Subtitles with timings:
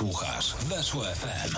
[0.00, 1.56] Słuchasz Weszło FM.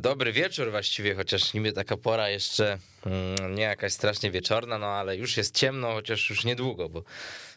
[0.00, 5.16] dobry wieczór właściwie, chociaż niby taka pora jeszcze mm, nie jakaś strasznie wieczorna, no ale
[5.16, 7.02] już jest ciemno, chociaż już niedługo, bo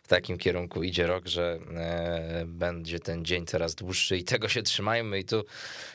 [0.04, 4.64] w takim kierunku idzie rok, że e, będzie ten dzień coraz dłuższy i tego się
[4.64, 5.46] trzymajmy i tu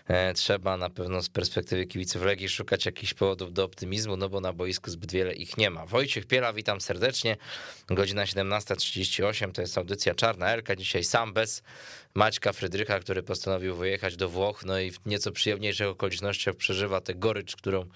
[0.07, 4.41] e, trzeba na pewno z perspektywy kibiców Legii szukać jakichś powodów do optymizmu, no bo
[4.41, 5.87] na boisku zbyt wiele ich nie ma.
[5.87, 7.37] Wojciech Piela, witam serdecznie.
[7.87, 10.77] Godzina 17.38 to jest audycja Czarna Elka.
[10.77, 11.63] Dzisiaj sam bez
[12.15, 17.15] Maćka Frydrycha, który postanowił wyjechać do Włoch, no i w nieco przyjemniejszych okolicznościach przeżywa tę
[17.15, 17.87] gorycz, którą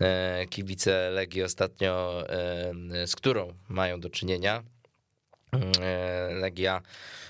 [0.00, 2.24] e, kibice Legii ostatnio,
[3.06, 4.62] z którą mają do czynienia.
[5.52, 6.82] E, Legia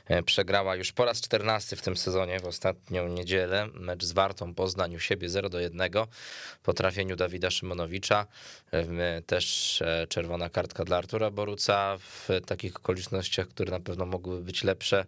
[0.06, 3.68] e, przegrała już po raz 14 w tym sezonie, w ostatnią niedzielę.
[3.74, 5.90] Mecz z Wartą Poznań u siebie 0 do 1
[6.62, 8.26] po trafieniu Dawida Szymonowicza.
[8.70, 14.64] E, też czerwona kartka dla Artura Boruca w takich okolicznościach, które na pewno mogłyby być
[14.64, 15.04] lepsze.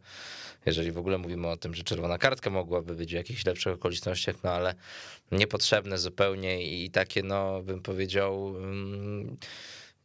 [0.66, 4.36] Jeżeli w ogóle mówimy o tym, że czerwona kartka mogłaby być w jakichś lepszych okolicznościach,
[4.44, 4.74] no ale
[5.32, 9.36] niepotrzebne zupełnie i takie, no bym powiedział mm,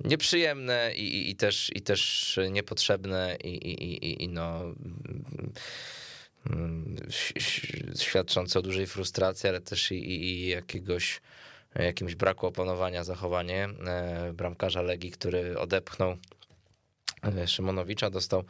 [0.03, 4.61] nieprzyjemne i, i, też, i też niepotrzebne i, i, i no
[6.49, 6.95] mm,
[7.99, 11.21] świadczące o dużej frustracji, ale też i, i jakiegoś
[11.75, 16.17] jakimś braku opanowania zachowanie e, bramkarza Legii, który odepchnął
[17.23, 18.43] e, Szymonowicza, dostał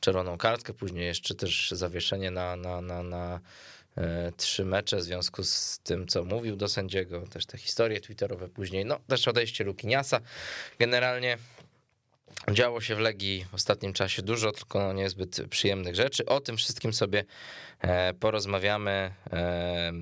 [0.00, 3.40] czerwoną kartkę, później jeszcze też zawieszenie na, na, na, na
[4.36, 8.84] trzy mecze w związku z tym, co mówił do sędziego, też te historie twitterowe później,
[8.84, 10.20] no też odejście Lukiniasa.
[10.78, 11.38] Generalnie
[12.52, 16.26] Działo się w Legii w ostatnim czasie dużo, tylko niezbyt przyjemnych rzeczy.
[16.26, 17.24] O tym wszystkim sobie
[17.80, 19.12] e, porozmawiamy.
[19.32, 19.92] E,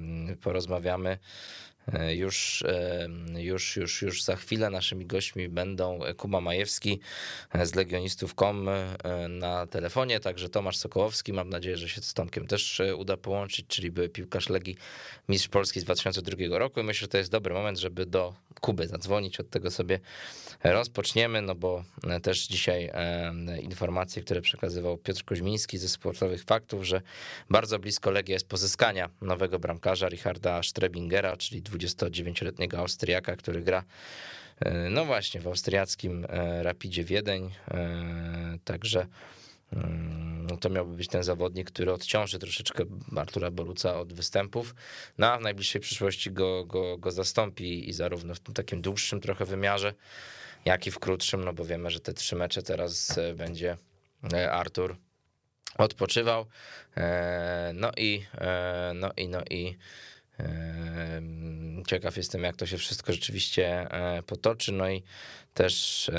[0.42, 1.67] porozmawiamy E,
[2.08, 7.00] już, e, już, już, już za chwilę naszymi gośćmi będą Kuba Majewski
[7.64, 8.70] z Legionistów.com
[9.28, 11.32] na telefonie, także Tomasz Sokołowski.
[11.32, 14.76] Mam nadzieję, że się z Tomkiem też uda połączyć, czyli były piłkarz Legii
[15.28, 16.80] Mistrz Polski z 2002 roku.
[16.80, 19.40] I myślę, że to jest dobry moment, żeby do Kuby zadzwonić.
[19.40, 20.00] Od tego sobie
[20.64, 21.84] rozpoczniemy, no bo
[22.22, 22.90] też dzisiaj
[23.62, 27.02] informacje, które przekazywał Piotr Koźmiński ze Sportowych Faktów, że
[27.50, 33.84] bardzo blisko Legii jest pozyskania nowego bramkarza Richarda Strebingera, czyli 29-letniego Austriaka, który gra
[34.60, 39.06] e, no właśnie w austriackim e, Rapidzie Wiedeń, e, także
[39.72, 42.84] mm, no to miałby być ten zawodnik, który odciąży troszeczkę
[43.16, 44.74] Artura Boruca od występów,
[45.18, 49.20] no a w najbliższej przyszłości go, go, go zastąpi i zarówno w tym takim dłuższym
[49.20, 49.94] trochę wymiarze,
[50.64, 53.76] jak i w krótszym, no bo wiemy, że te trzy mecze teraz będzie
[54.50, 54.96] Artur
[55.78, 56.46] odpoczywał.
[57.74, 58.24] No i
[58.94, 59.76] no i no i
[61.86, 64.72] Ciekaw jestem, jak to się wszystko rzeczywiście e, potoczy.
[64.72, 65.02] No i
[65.54, 66.10] też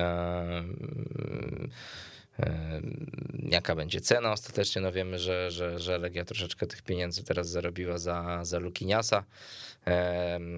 [3.44, 4.82] jaka będzie cena ostatecznie.
[4.82, 9.24] No wiemy, że, że, że Legia troszeczkę tych pieniędzy teraz zarobiła za, za Lukiniasa,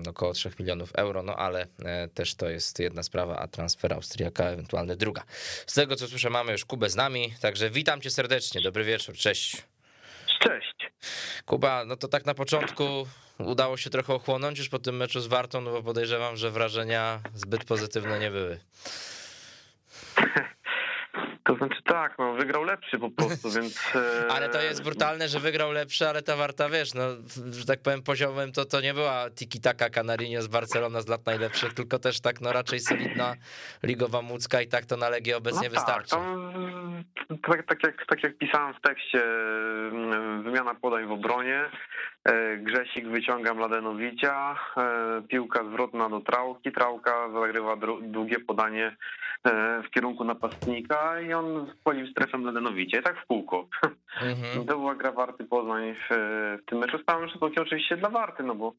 [0.09, 4.43] około 3 milionów euro, no ale e, też to jest jedna sprawa, a transfer Austriaka
[4.43, 5.23] ewentualnie druga.
[5.67, 9.15] Z tego co słyszę, mamy już Kubę z nami, także witam cię serdecznie, dobry wieczór,
[9.15, 9.70] cześć.
[11.45, 13.07] Kuba, no to tak na początku
[13.39, 17.21] udało się trochę ochłonąć już po tym meczu z Wartą, no bo podejrzewam, że wrażenia
[17.35, 18.59] zbyt pozytywne nie były.
[21.43, 23.95] To znaczy tak, no wygrał lepszy po prostu, więc...
[23.95, 27.03] E, ale to jest brutalne, że wygrał lepszy, ale ta Warta, wiesz, no,
[27.51, 31.73] że tak powiem poziomem, to, to nie była tiki-taka Canarinho z Barcelona z lat najlepszych,
[31.73, 33.33] tylko też tak no raczej solidna
[33.83, 36.15] ligowa Mucka i tak to na Legię obecnie no tak, wystarczy.
[37.47, 41.69] tak, tak, jak, tak jak pisałem w tekście, mm, wymiana podań w obronie,
[42.57, 48.95] Grzesik wyciąga Mladenowicza, e, piłka zwrotna do Trałki, Trałka zagrywa długie podanie
[49.83, 53.67] w kierunku napastnika i on wchodził w strefę Mladenowicie, tak w kółko.
[54.21, 54.67] Mhm.
[54.67, 56.07] To była gra Warty Poznań w,
[56.61, 56.97] w tym meczu.
[56.97, 58.73] Z całym szacunkiem oczywiście dla Warty, no bo,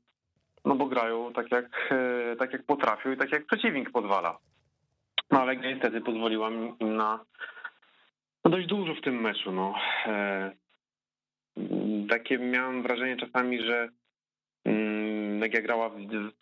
[0.64, 4.38] no bo grają tak jak, e, tak jak potrafią i tak jak przeciwnik pozwala.
[5.30, 7.24] No ale niestety pozwoliła im na
[8.44, 9.53] no dość dużo w tym meczu.
[9.53, 9.74] No.
[11.59, 11.63] E,
[12.09, 13.89] takie miałem wrażenie czasami, że
[14.65, 15.91] mm, Legia grała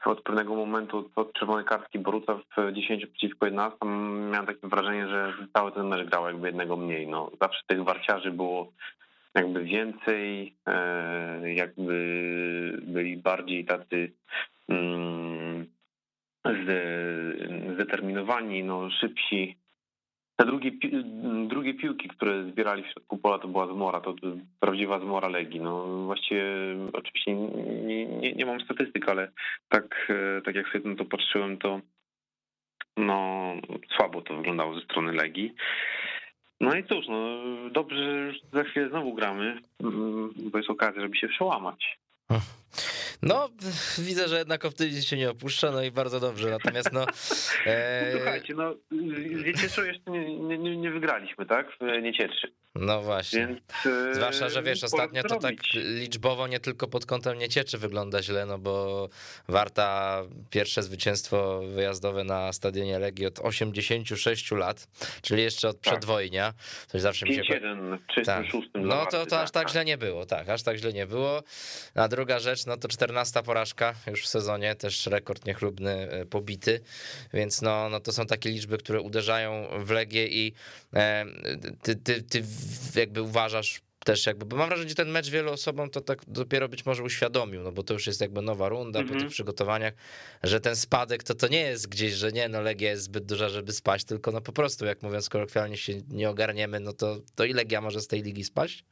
[0.05, 3.79] od pewnego momentu od czerwonej kartki Boruca w 10 przeciwko 11.
[4.31, 7.07] Miałem takie wrażenie, że cały ten mecz grał jakby jednego mniej.
[7.09, 8.73] No, zawsze tych warciarzy było
[9.35, 11.95] jakby więcej, e, jakby
[12.83, 14.13] byli bardziej tacy
[14.69, 15.67] mm,
[17.75, 19.60] zdeterminowani, no, szybsi.
[20.41, 20.71] Te drugie,
[21.49, 24.15] drugie piłki, które zbierali w środku pola, to była zmora, to
[24.61, 25.61] prawdziwa zmora Legii.
[25.61, 26.45] No, właściwie
[26.93, 29.31] oczywiście nie, nie, nie mam statystyk, ale
[29.69, 31.81] tak, e, tak jak sobie na to patrzyłem, to
[32.97, 33.53] no,
[33.97, 35.55] słabo to wyglądało ze strony Legii.
[36.61, 37.39] No i cóż, no
[37.71, 41.99] dobrze, że już za chwilę znowu gramy, mm, bo jest okazja, żeby się przełamać.
[43.23, 43.49] No,
[43.99, 46.51] widzę, że jednak optymizm się nie opuszcza, no i bardzo dobrze.
[46.51, 47.07] Natomiast no.
[47.67, 48.13] E...
[48.17, 48.75] Słuchajcie, no
[49.87, 51.67] jeszcze nie, nie, nie wygraliśmy, tak?
[51.81, 52.53] W Niecieczy.
[52.75, 53.47] No właśnie.
[53.47, 58.23] Więc, e, Zwłaszcza, że wiesz, ostatnio to tak liczbowo nie tylko pod kątem Niecieczy wygląda
[58.23, 59.09] źle, no bo
[59.49, 64.87] Warta pierwsze zwycięstwo wyjazdowe na stadionie Legii od 86 lat,
[65.23, 65.93] czyli jeszcze od tak.
[65.93, 66.53] przedwojnia.
[66.87, 67.43] Coś zawsze mi się...
[67.49, 68.47] 1 w tak.
[68.75, 71.43] No to, to aż tak, tak źle nie było, tak, aż tak źle nie było.
[71.95, 73.10] A druga rzecz, no to 14
[73.45, 76.81] porażka już w sezonie, też rekord niechlubny e, pobity,
[77.33, 80.53] więc no, no to są takie liczby, które uderzają w Legię i
[80.95, 81.27] e,
[81.83, 82.43] ty, ty, ty
[82.95, 86.69] jakby uważasz też jakby, bo mam wrażenie, że ten mecz wielu osobom to tak dopiero
[86.69, 89.09] być może uświadomił, no bo to już jest jakby nowa runda mm -hmm.
[89.09, 89.29] po mhm.
[89.29, 89.95] tych przygotowaniach,
[90.43, 93.49] że ten spadek to to nie jest gdzieś, że nie, no Legia jest zbyt duża,
[93.49, 97.45] żeby spaść, tylko no po prostu, jak mówiąc kolokwialnie się nie ogarniemy, no to, to
[97.45, 98.85] i Legia może z tej ligi spaść?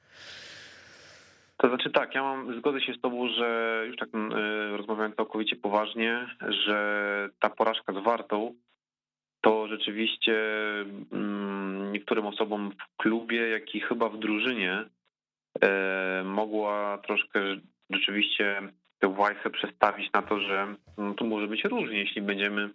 [1.60, 5.56] To znaczy tak, ja mam, zgodzę się z tobą, że już tak y, rozmawiając całkowicie
[5.56, 8.55] poważnie, że ta porażka z Wartą
[9.40, 10.34] to rzeczywiście
[11.12, 14.84] mm, niektórym osobom w klubie, jak i chyba w drużynie
[15.60, 17.40] e, mogła troszkę
[17.90, 18.62] rzeczywiście
[18.99, 22.70] tę wajchę przestawić na to, że no, tu może być różnie, jeśli będziemy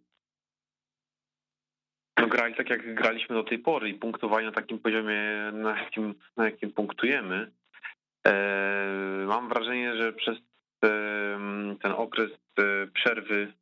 [2.19, 5.21] no, grali tak, jak graliśmy do tej pory i punktowali na takim poziomie,
[5.53, 7.51] na jakim, na jakim punktujemy.
[8.27, 10.37] E, mam wrażenie, że przez
[11.81, 13.53] ten okres e, przerwy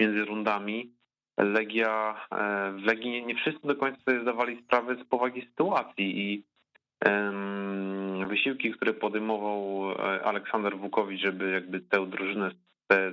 [0.00, 0.92] między rundami
[1.38, 6.44] Legia, e, w Legii nie, wszyscy do końca sobie zdawali sprawę z powagi sytuacji i
[8.28, 12.50] wysiłki, które podejmował e, Aleksander Wukowicz, żeby jakby tę drużynę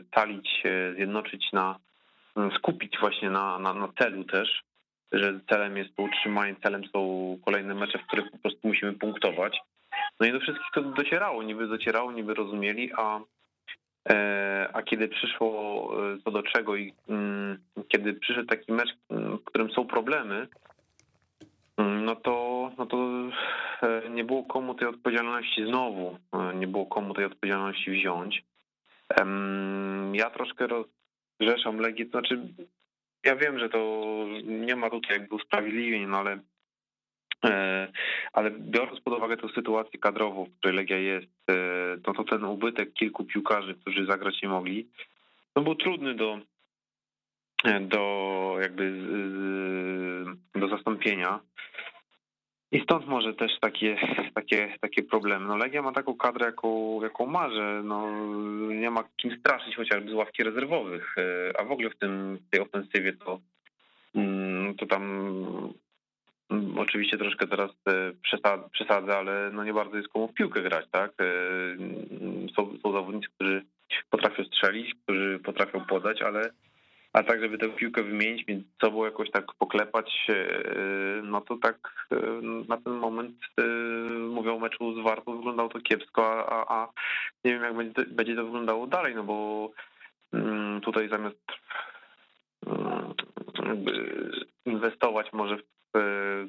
[0.07, 0.63] scalić,
[0.95, 1.79] zjednoczyć na,
[2.57, 4.63] skupić właśnie na, na, na celu też,
[5.11, 9.59] że celem jest utrzymanie, celem są kolejne mecze, w których po prostu musimy punktować.
[10.19, 13.19] No i do wszystkich to docierało, niby docierało, niby rozumieli, a
[14.09, 17.57] E, a kiedy przyszło e, co do czego i mm,
[17.87, 20.47] kiedy przyszedł taki mecz, mm, w którym są problemy,
[21.77, 22.97] mm, no to, no to
[23.81, 26.17] e, nie było komu tej odpowiedzialności znowu,
[26.55, 28.43] nie było komu tej odpowiedzialności wziąć.
[30.13, 32.39] Ja troszkę rozgrzeszam Legię, znaczy
[33.25, 33.79] ja wiem, że to
[34.43, 36.39] nie ma tutaj jakby usprawiedliwień, no ale
[38.33, 41.53] ale biorąc pod uwagę tę sytuację kadrową, w której Legia jest, e,
[42.07, 44.87] no to ten ubytek kilku piłkarzy, którzy zagrać nie mogli,
[45.55, 46.39] no był trudny do,
[47.63, 48.93] e, do jakby
[50.55, 51.39] do zastąpienia.
[52.71, 53.97] I stąd może też takie,
[54.35, 55.47] takie, takie problemy.
[55.47, 58.25] No Legia ma taką kadrę, jaką, jaką ma, że no,
[58.67, 61.15] nie ma kim straszyć chociażby z ławki rezerwowych,
[61.59, 63.39] a w ogóle w tym tej ofensywie to,
[64.15, 65.03] mm, to tam
[66.77, 68.11] oczywiście troszkę teraz e,
[68.71, 71.11] przesadzę, ale no nie bardzo jest komu w piłkę grać, tak?
[71.19, 71.23] E,
[71.71, 73.65] mm, są, są zawodnicy, którzy
[74.09, 76.49] potrafią strzelić, którzy potrafią podać, ale
[77.13, 82.07] a tak, żeby tę piłkę wymienić między sobą, jakoś tak poklepać, e, no to tak
[82.67, 83.35] na ten moment
[84.29, 86.87] mówią o meczu z Wartą, wyglądało to kiepsko, a, a
[87.45, 89.69] nie wiem jak będzie, będzie to wyglądało dalej, no bo
[90.33, 91.45] mm, tutaj zamiast
[94.65, 95.78] inwestować może w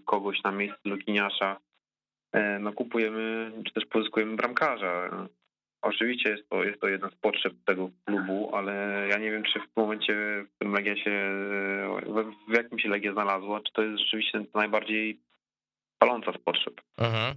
[0.05, 1.57] kogoś na miejsce Lukiniasza,
[2.33, 5.27] e, no kupujemy, czy też pozyskujemy bramkarza.
[5.83, 9.61] Oczywiście jest to, jest to jedna z potrzeb tego klubu, ale ja nie wiem, czy
[9.61, 10.15] w momencie,
[10.45, 11.33] w którym Legia się,
[12.49, 15.21] w jakim się Legia znalazła, czy to jest rzeczywiście najbardziej
[16.01, 16.81] paląca z potrzeb.
[16.97, 17.35] Mhm.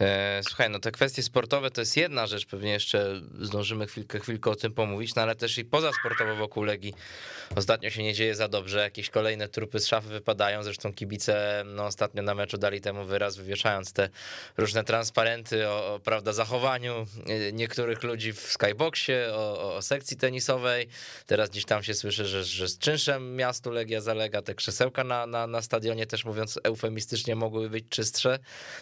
[0.00, 4.50] E, słuchaj, no te kwestie sportowe to jest jedna rzecz, pewnie jeszcze zdążymy chwilkę, chwilkę
[4.50, 6.94] o tym pomówić, no ale też i poza sportowo wokół Legii
[7.56, 11.84] ostatnio się nie dzieje za dobrze, jakieś kolejne trupy z szafy wypadają, zresztą kibice no,
[11.84, 14.08] ostatnio na meczu dali temu wyraz, wywieszając te
[14.56, 20.88] różne transparenty o, o prawda, zachowaniu e, niektórych ludzi w skyboxie, o, o, sekcji tenisowej,
[21.26, 25.26] teraz gdzieś tam się słyszy, że, że z czynszem miastu Legia zalega, te krzesełka na,
[25.26, 27.84] na, na stadionie też mówiąc eufemistycznie mogły być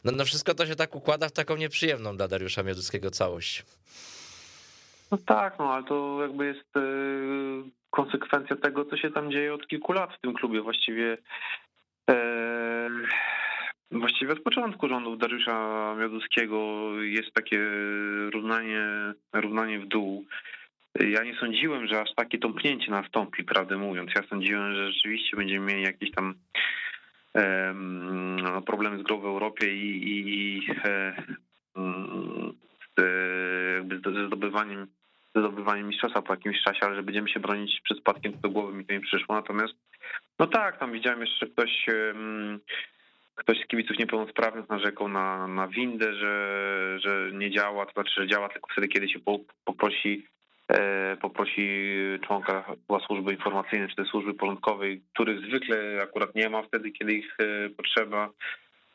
[0.05, 3.65] no, no wszystko to się tak układa w taką nieprzyjemną dla Dariusza Mioduskiego całość.
[5.11, 9.67] No tak, no ale to jakby jest y, konsekwencja tego, co się tam dzieje od
[9.67, 10.61] kilku lat w tym klubie.
[10.61, 11.19] Właściwie
[12.11, 12.91] e,
[13.91, 17.61] właściwie od początku rządów Dariusza Mioduskiego jest takie
[18.33, 18.87] równanie,
[19.33, 20.25] równanie w dół.
[21.01, 24.11] Ja nie sądziłem, że aż takie tąpnięcie nastąpi, prawdę mówiąc.
[24.17, 26.35] Ja sądziłem, że rzeczywiście będziemy mieli jakieś tam
[28.67, 31.25] problemy z grą w Europie i, i e,
[31.77, 32.53] mm,
[32.99, 34.87] z, ze zdobywaniem
[35.37, 38.87] zdobywaniem mistrzostwa po jakimś czasie, ale że będziemy się bronić przed spadkiem do głowy mi
[38.87, 39.35] to nie przyszło.
[39.35, 39.75] Natomiast
[40.39, 41.87] no tak, tam widziałem jeszcze ktoś
[43.35, 48.27] ktoś z kibiców niepełnosprawnych narzekał na, na windę, że, że nie działa, to znaczy, że
[48.27, 49.19] działa tylko wtedy, kiedy się
[49.65, 50.40] poprosi E,
[51.21, 51.91] poprosi
[52.27, 52.65] członka
[53.07, 57.71] służby informacyjnej czy tej służby porządkowej, których zwykle akurat nie ma wtedy, kiedy ich e,
[57.71, 58.31] potrzeba.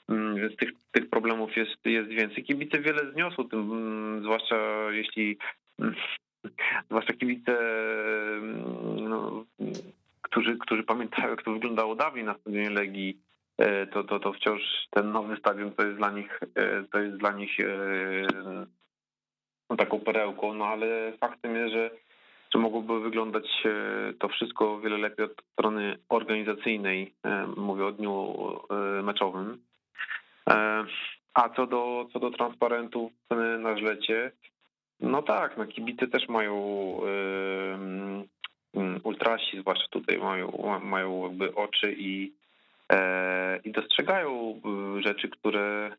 [0.09, 2.43] Mm, więc tych, tych problemów jest, jest więcej.
[2.43, 4.55] Kibice wiele zniosło tym, mm, zwłaszcza
[4.91, 5.37] jeśli
[5.79, 5.95] mm,
[6.89, 7.57] zwłaszcza kibice,
[9.01, 9.45] no,
[10.21, 13.17] którzy, którzy pamiętają, jak to wyglądało dawniej na stadionie Legii,
[13.57, 16.39] e, to, to, to wciąż ten nowy stadion to jest dla nich,
[16.91, 17.57] to jest dla nich
[19.69, 21.89] no, taką perełką, no ale faktem jest, że,
[22.53, 28.35] że mogłoby wyglądać e, to wszystko wiele lepiej od strony organizacyjnej, e, mówię o dniu
[28.69, 29.57] e, meczowym.
[31.33, 33.11] A co do, co do transparentów
[33.59, 34.31] na żlecie,
[34.99, 36.55] no tak, no kibice też mają
[39.03, 42.33] ultrasi, zwłaszcza tutaj mają, mają jakby oczy i,
[43.63, 44.61] i dostrzegają
[44.99, 45.91] rzeczy, które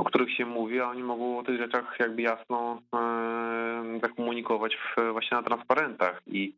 [0.00, 5.12] o których się mówi, a oni mogą o tych rzeczach jakby jasno e, zakomunikować w,
[5.12, 6.22] właśnie na transparentach.
[6.26, 6.54] I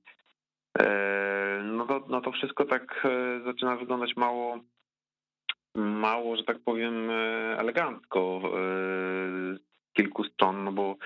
[0.78, 4.58] e, no to, no to wszystko tak e, zaczyna wyglądać mało,
[5.74, 7.10] mało, że tak powiem,
[7.58, 8.40] elegancko
[9.56, 9.60] z
[9.92, 10.96] kilku stron, no bo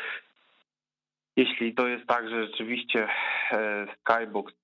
[1.37, 3.09] jeśli to jest tak, że rzeczywiście
[4.00, 4.55] Skybox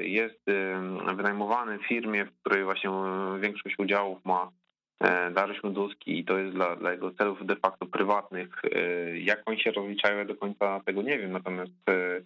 [0.00, 0.40] jest
[1.16, 2.90] wynajmowany firmie, w której właśnie
[3.40, 4.61] większość udziałów ma E,
[5.34, 8.62] Dariusz Mioduski i to jest dla, dla jego celów de facto prywatnych.
[8.64, 12.20] E, jak oni się rozliczają, ja do końca tego nie wiem, natomiast e,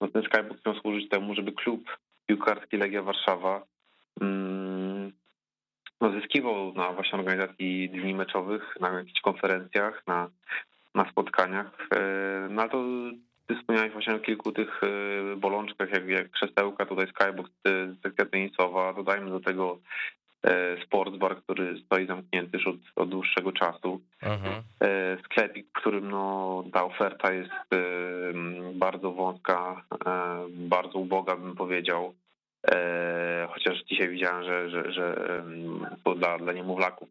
[0.00, 3.62] no, ten Skybox miał służyć temu, żeby klub piłkarski Legia Warszawa
[4.20, 5.12] mm,
[6.00, 10.30] no, zyskiwał na właśnie organizacji dni meczowych, na jakichś konferencjach, na,
[10.94, 11.88] na spotkaniach.
[12.50, 12.84] No to
[13.46, 14.80] ty wspomniałeś właśnie o kilku tych
[15.36, 17.50] bolączkach, jak, jak krzesełka, tutaj Skybox,
[18.02, 20.19] sekcja tenisowa, dodajmy do tego E,
[20.84, 24.00] sportsbar, który stoi zamknięty już od, od dłuższego czasu.
[24.22, 24.62] Mhm.
[24.80, 27.78] E, sklepik, w którym no, ta oferta jest e,
[28.74, 29.84] bardzo wąska,
[30.48, 32.14] bardzo uboga bym powiedział.
[33.48, 35.16] Chociaż dzisiaj widziałem, że, że, że
[36.04, 37.08] to dla, dla niemowlaków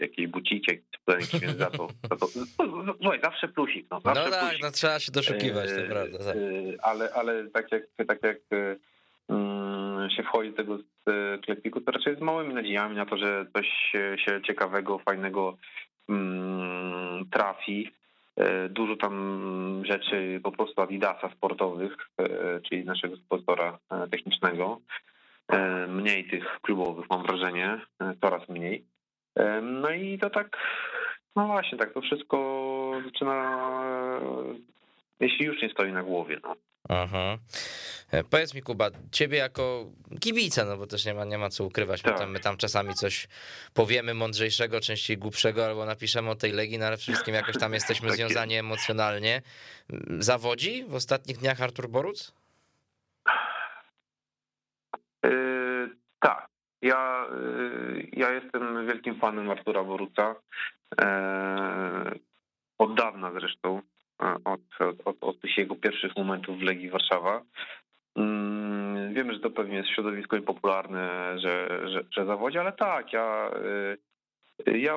[0.00, 2.26] jakieś buciki, jakieś więc za to, za to
[3.00, 3.86] no, zawsze plusik.
[3.90, 4.62] No, zawsze no tak, plusik.
[4.62, 6.18] no trzeba się doszukiwać, to prawda.
[6.18, 6.36] Tak.
[6.82, 8.38] Ale, ale tak jak, tak jak
[10.16, 10.78] się wchodzi do tego
[11.42, 13.66] sklepiku, to raczej z małymi nadziejami na to, że coś
[14.16, 15.56] się ciekawego, fajnego
[16.08, 17.90] mm, trafi.
[18.36, 24.80] E, dużo tam rzeczy po prostu Adidasa sportowych, e, czyli naszego sponsora e, technicznego.
[25.88, 27.80] Mniej tych klubowych mam wrażenie,
[28.20, 28.84] coraz mniej.
[29.62, 30.56] No i to tak,
[31.36, 33.60] no właśnie, tak to wszystko zaczyna,
[35.20, 36.40] jeśli już nie stoi na głowie.
[36.42, 36.54] No.
[36.88, 39.86] E, powiedz mi, Kuba, ciebie jako
[40.20, 42.12] kibica, no bo też nie ma, nie ma co ukrywać, tak.
[42.12, 43.28] my, tam, my tam czasami coś
[43.74, 48.08] powiemy mądrzejszego, częściej głupszego, albo napiszemy o tej Legii, no ale wszystkim jakoś tam jesteśmy
[48.08, 49.42] tak związani emocjonalnie.
[50.18, 52.32] Zawodzi w ostatnich dniach Artur Boruc?
[55.24, 55.90] Yy,
[56.20, 56.48] tak.
[56.82, 60.34] Ja, yy, ja jestem wielkim fanem Artura Boruca.
[61.00, 62.20] Yy,
[62.78, 63.82] od dawna zresztą
[64.44, 64.60] od,
[65.04, 67.42] od, od tych jego pierwszych momentów w Legii Warszawa.
[68.16, 73.50] Mm, wiemy, że to pewnie jest środowisko niepopularne, że, że, że zawodzi, ale tak, ja,
[74.68, 74.94] y, ja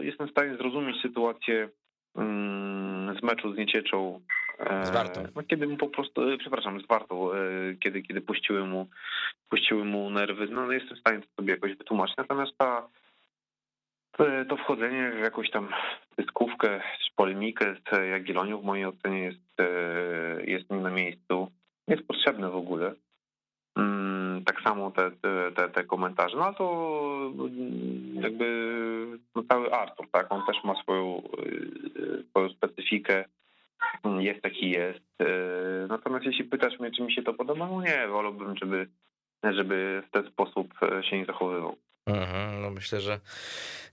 [0.00, 1.68] jestem w stanie zrozumieć sytuację
[2.16, 4.20] mm, z meczu z Niecieczą.
[4.58, 5.22] E, z Wartą.
[5.36, 8.88] No, kiedy mu po prostu, y, przepraszam, z Wartą, y, kiedy, kiedy puściły mu,
[9.48, 12.16] puściły mu nerwy, no jestem w stanie to sobie jakoś wytłumaczyć.
[12.16, 12.88] Natomiast ta,
[14.48, 15.68] to wchodzenie w jakąś tam
[16.18, 16.80] dyskówkę
[17.16, 21.50] polemikę z Jagiellonią w mojej ocenie jest, e, jest nie na miejscu.
[21.88, 22.94] Jest potrzebne w ogóle.
[23.76, 25.10] Mm, tak samo te,
[25.56, 26.36] te, te komentarze.
[26.36, 28.46] No to mm, jakby
[29.34, 30.32] no cały Artur, tak?
[30.32, 33.24] On też ma swoją, e, swoją specyfikę.
[34.18, 35.04] Jest taki jest.
[35.20, 35.26] E,
[35.88, 38.86] natomiast jeśli pytasz mnie, czy mi się to podoba, no nie, wolałbym, żeby,
[39.44, 40.74] żeby w ten sposób
[41.10, 41.76] się nie zachowywał.
[42.06, 43.20] Mhm, no myślę, że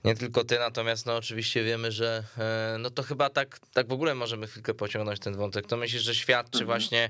[0.03, 3.91] nie tylko ty, natomiast no oczywiście wiemy, że e, no to chyba tak, tak w
[3.91, 5.67] ogóle możemy chwilkę pociągnąć ten wątek.
[5.67, 6.65] To myślisz, że świadczy mhm.
[6.65, 7.09] właśnie,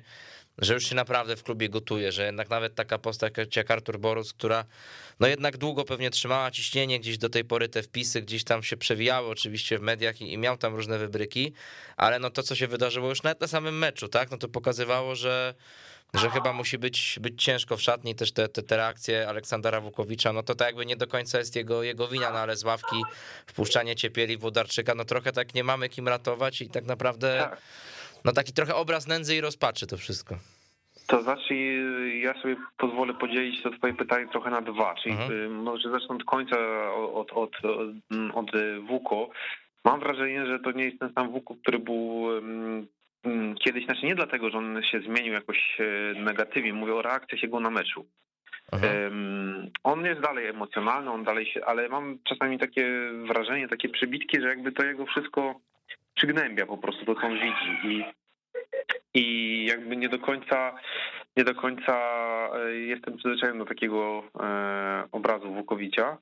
[0.57, 4.33] że już się naprawdę w klubie gotuje, że jednak nawet taka postać jak Artur Borus,
[4.33, 4.65] która
[5.19, 8.77] no jednak długo pewnie trzymała ciśnienie, gdzieś do tej pory te wpisy gdzieś tam się
[8.77, 11.53] przewijały oczywiście w mediach i, i miał tam różne wybryki,
[11.97, 15.15] ale no to, co się wydarzyło już nawet na samym meczu, tak, no to pokazywało,
[15.15, 15.53] że
[16.13, 20.33] że chyba musi być, być ciężko w szatni, też te, te, te reakcje Aleksandra Wukowicza,
[20.33, 22.95] no to tak jakby nie do końca jest jego, jego wina, no ale z ławki
[23.47, 27.61] wpuszczanie Ciepieli, Włodarczyka, no trochę tak nie mamy kim ratować i tak naprawdę, tak.
[28.25, 30.35] no taki trochę obraz nędzy i rozpaczy to wszystko.
[31.07, 31.81] To zacznij,
[32.21, 35.51] ja sobie pozwolę podzielić to twoje pytanie trochę na dwa, czyli Mhm.
[35.63, 36.57] może zacznę od końca,
[36.93, 37.81] od, od, od,
[38.33, 38.51] od
[38.87, 39.29] Wuko.
[39.83, 42.25] Mam wrażenie, że to nie jest ten sam Wuko, który był
[43.59, 47.59] kiedyś, znaczy nie dlatego, że on się zmienił jakoś e, negatywnie, mówię o reakcjach jego
[47.59, 48.05] na meczu.
[48.71, 54.41] Em, On jest dalej emocjonalny, on dalej się, ale mam czasami takie wrażenie, takie przybitki,
[54.41, 55.59] że jakby to jego wszystko
[56.15, 58.03] przygnębia po prostu to, co on widzi i,
[59.13, 60.73] i jakby nie do końca
[61.37, 61.93] nie do końca
[62.55, 66.17] e, jestem przyzwyczajony do takiego e, obrazu Wukowicia.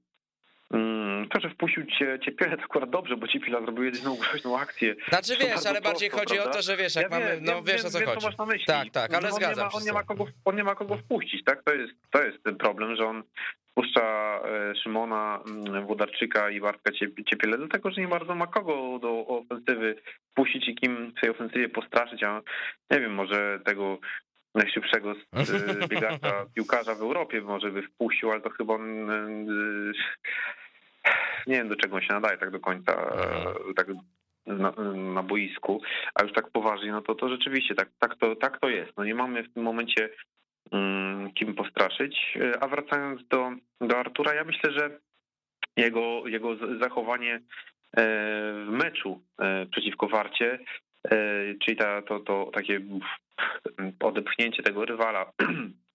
[0.74, 4.96] Mm, To, że wpuścił cię Ciepiele, to akurat dobrze, bo Ciepiela zrobił jedyną groźną akcję.
[5.10, 6.58] Znaczy wiesz, ale bardziej prosto, chodzi o prawda?
[6.60, 8.28] to, że wiesz, jak Ja mamy, wiem, no wiem, wiesz o co wiem, chodzi.
[8.48, 8.66] myśli.
[8.66, 10.64] Tak, tak, ale No, on zgadzam nie ma, się on nie, ma kogo, on nie
[10.64, 11.64] ma kogo wpuścić, tak?
[11.64, 13.24] To jest, to jest ten problem, że on
[13.72, 19.00] wpuszcza e, Szymona, mm, Włodarczyka i Bartka Cie- Ciepiele, dlatego, że nie bardzo ma kogo
[19.02, 19.96] do ofensywy
[20.32, 22.42] wpuścić i kim w tej ofensywie postraszyć, a
[22.92, 23.98] nie wiem, może tego
[24.56, 29.26] najszybszego e, biegacza, piłkarza w Europie może by wpuścił, ale to chyba on e,
[31.48, 33.88] nie wiem do czego on się nadaje tak do końca, e, tak
[34.46, 34.72] na,
[35.14, 35.82] na boisku,
[36.16, 38.92] a już tak poważnie, no to to rzeczywiście tak, tak, to, tak to jest.
[38.98, 40.10] No nie mamy w tym momencie
[40.72, 42.38] mm, kim postraszyć.
[42.42, 43.52] E, A wracając do,
[43.82, 45.00] do Artura, ja myślę, że
[45.78, 47.42] jego, jego zachowanie e,
[48.66, 50.60] w meczu e, przeciwko Warcie,
[51.12, 51.16] e,
[51.66, 52.82] czyli ta, to, to takie
[54.00, 55.32] odepchnięcie tego rywala,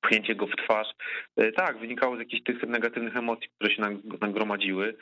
[0.00, 0.88] pchnięcie go w twarz,
[1.36, 4.96] e, tak, wynikało z jakichś tych negatywnych emocji, które się nag- nagromadziły.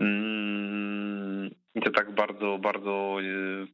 [0.00, 3.66] Mm, I to tak bardzo, bardzo e,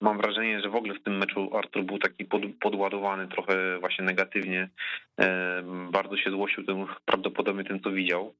[0.00, 4.04] mam wrażenie, że w ogóle w tym meczu Artur był taki pod, podładowany trochę właśnie
[4.04, 4.68] negatywnie.
[5.20, 8.34] E, Bardzo się złościł tym, prawdopodobnie tym, co widział.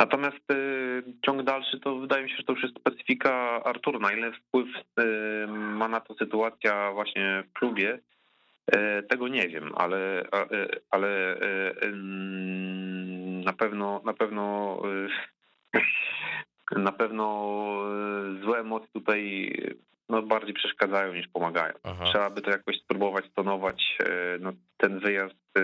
[0.00, 0.44] Natomiast
[1.26, 3.98] ciąg dalszy to wydaje mi się, że to już jest specyfika Artura.
[3.98, 4.68] Na ile wpływ
[5.48, 7.98] ma na to sytuacja właśnie w klubie,
[9.08, 11.90] tego nie wiem, ale, e, ale e,
[13.44, 14.78] na pewno na pewno
[15.74, 17.24] e, na pewno
[18.38, 19.52] e, złe emocje tutaj
[20.08, 21.72] no, bardziej przeszkadzają niż pomagają.
[21.84, 22.04] Aha.
[22.04, 23.96] Trzeba by to jakoś spróbować stonować.
[24.00, 25.62] e, No, ten wyjazd e,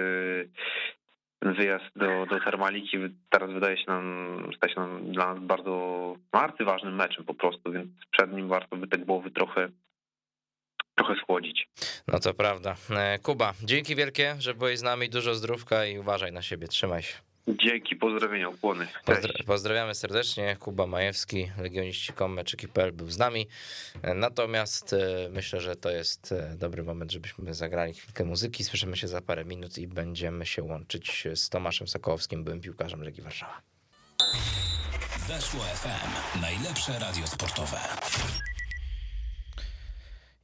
[1.39, 2.99] ten wyjazd do, do Termaliki
[3.31, 5.71] teraz wydaje się nam, staje się nam dla nas bardzo
[6.33, 9.69] no, arcyważnym meczem po prostu, więc przed nim warto by te głowy trochę
[10.95, 11.69] trochę schłodzić.
[12.09, 12.77] No to prawda.
[12.91, 17.03] E, Kuba, dzięki wielkie, że byłeś z nami, dużo zdrówka i uważaj na siebie, trzymaj
[17.03, 17.15] się.
[17.49, 18.87] Dzięki, pozdrowienia, ukłony.
[19.07, 20.57] Pozdra- pozdrawiamy serdecznie.
[20.61, 23.49] Kuba Majewski, legioniści.com, meczyki.pl był z nami.
[24.03, 24.97] E, Natomiast e,
[25.31, 28.65] myślę, że to jest dobry moment, żebyśmy zagrali chwilkę muzyki.
[28.65, 33.23] Słyszymy się za parę minut i będziemy się łączyć z Tomaszem Sokołowskim, byłym piłkarzem Legii
[33.23, 33.61] Warszawa.
[35.29, 36.41] Weszło FM.
[36.41, 37.79] Najlepsze radio sportowe.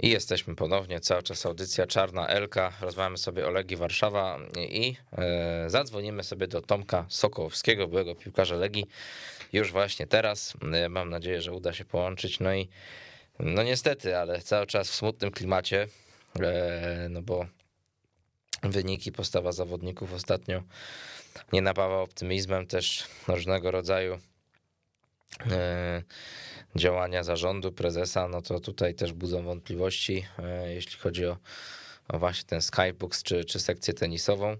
[0.00, 2.72] I jesteśmy ponownie, cały czas audycja Czarna Elka.
[2.80, 8.87] Rozmawiamy sobie o Legii Warszawa i e, zadzwonimy sobie do Tomka Sokołowskiego, byłego piłkarza Legii.
[9.52, 10.54] Już właśnie teraz.
[10.72, 12.40] E, mam nadzieję, że uda się połączyć.
[12.40, 12.68] No i
[13.38, 15.87] no niestety, ale cały czas w smutnym klimacie,
[16.40, 17.46] e, no bo
[18.62, 20.62] wyniki, postawa zawodników ostatnio
[21.52, 24.18] nie napawa optymizmem też różnego rodzaju
[26.78, 31.36] działania zarządu, prezesa, no to tutaj też budzą wątpliwości, e, jeśli chodzi o,
[32.08, 34.56] o właśnie ten Skybox czy, czy sekcję tenisową.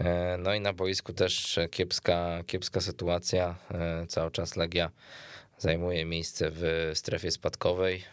[0.00, 3.56] E, No i na boisku też kiepska, kiepska sytuacja.
[3.70, 4.90] E, Cały czas Legia
[5.58, 8.04] zajmuje miejsce w strefie spadkowej.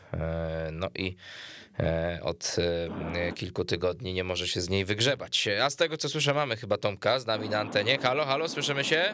[0.71, 1.15] No i
[2.21, 2.55] od
[3.35, 5.47] kilku tygodni nie może się z niej wygrzebać.
[5.63, 7.97] A z tego co słyszę, mamy chyba Tomka z nami na antenie.
[7.97, 9.13] Halo, halo, słyszymy się?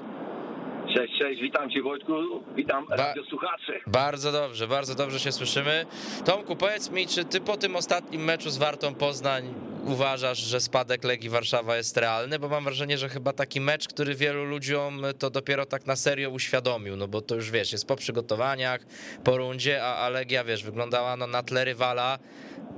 [0.97, 2.13] Cześć, cześć, witam Cię Wojtku,
[2.55, 3.79] witam Ba- radiosłuchaczy.
[3.87, 5.85] Bardzo dobrze, bardzo dobrze się słyszymy.
[6.25, 9.53] Tomku, powiedz mi, czy ty po tym ostatnim meczu z Wartą Poznań
[9.85, 12.39] uważasz, że spadek Legii Warszawa jest realny?
[12.39, 16.29] Bo mam wrażenie, że chyba taki mecz, który wielu ludziom to dopiero tak na serio
[16.29, 18.81] uświadomił, no bo to już wiesz, jest po przygotowaniach,
[19.23, 22.19] po rundzie, a, a Legia, wiesz, wyglądała no, na tle rywala,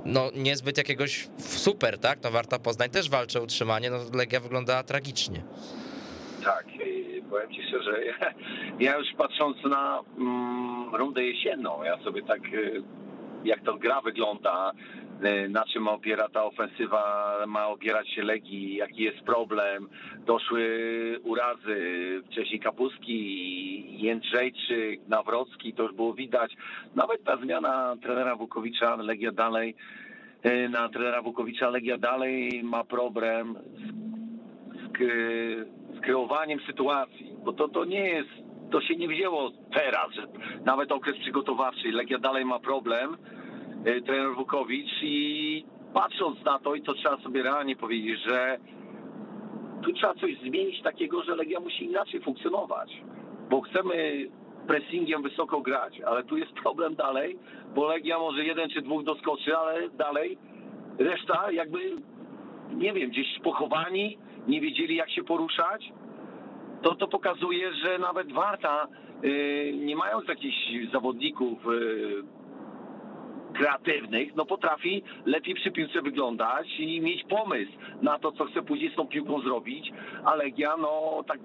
[0.04, 2.18] no niezbyt jakiegoś super, tak?
[2.22, 5.42] No Warta Poznań też walczy o utrzymanie, no Legia wyglądała tragicznie.
[6.44, 6.64] Tak,
[7.30, 8.14] powiem Ci szczerze, ja,
[8.80, 12.82] ja już patrząc na mm, rundę jesienną, ja sobie tak, y,
[13.44, 14.72] jak ta gra wygląda,
[15.44, 19.88] y, na czym ma opiera ta ofensywa, ma opierać się Legii, jaki jest problem,
[20.26, 20.64] doszły
[21.24, 21.76] urazy,
[22.30, 26.52] wcześniej Kapuski, Jędrzejczyk, Nawrocki, to już było widać,
[26.94, 29.74] nawet ta zmiana trenera Wukowicza, Legia dalej,
[30.46, 37.84] y, na trenera Wukowicza Legia dalej ma problem z, k- kreowaniem sytuacji, bo to, to
[37.84, 38.30] nie jest,
[38.70, 40.26] to się nie wzięło teraz, że
[40.64, 43.16] nawet okres przygotowawczy, Legia dalej ma problem,
[43.86, 48.58] y, trener Wukowicz i patrząc na to i to trzeba sobie realnie powiedzieć, że
[49.82, 53.02] tu trzeba coś zmienić takiego, że Legia musi inaczej funkcjonować,
[53.50, 54.26] bo chcemy
[54.66, 57.38] pressingiem wysoko grać, ale tu jest problem dalej,
[57.74, 60.38] bo Legia może jeden czy dwóch doskoczy, ale dalej
[60.98, 61.78] reszta jakby,
[62.72, 65.92] nie wiem, gdzieś pochowani, nie wiedzieli jak się poruszać,
[66.82, 68.86] to to pokazuje, że nawet Warta,
[69.22, 72.22] yy, nie mając jakichś zawodników yy,
[73.54, 78.92] kreatywnych, no potrafi lepiej przy piłce wyglądać i mieć pomysł na to, co chce później
[78.92, 79.92] z tą piłką zrobić,
[80.24, 81.38] a Legia, no tak,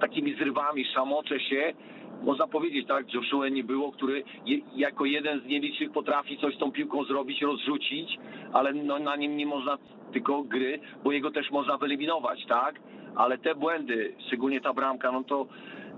[0.00, 1.72] takimi zrywami szamocze się,
[2.22, 6.58] można powiedzieć, tak, Joshua nie było, który je, jako jeden z nielicznych potrafi coś z
[6.58, 8.18] tą piłką zrobić, rozrzucić,
[8.52, 9.78] ale no, na nim nie można
[10.12, 12.80] tylko gry, bo jego też można wyeliminować, tak?
[13.16, 15.46] Ale te błędy, szczególnie ta bramka, no to,